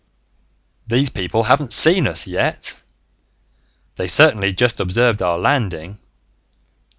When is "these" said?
0.87-1.11